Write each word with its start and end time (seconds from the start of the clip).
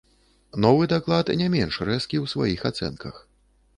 Новы 0.63 0.87
даклад 0.93 1.29
не 1.41 1.49
менш 1.55 1.77
рэзкі 1.91 2.17
ў 2.23 2.33
сваіх 2.33 2.59
ацэнках. 2.71 3.15